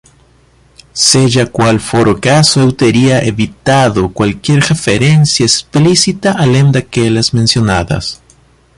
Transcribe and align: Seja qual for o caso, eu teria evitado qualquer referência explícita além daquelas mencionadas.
Seja 1.09 1.45
qual 1.45 1.79
for 1.79 2.09
o 2.09 2.19
caso, 2.19 2.59
eu 2.59 2.71
teria 2.71 3.23
evitado 3.23 4.09
qualquer 4.09 4.57
referência 4.57 5.43
explícita 5.45 6.31
além 6.31 6.71
daquelas 6.71 7.29
mencionadas. 7.29 8.19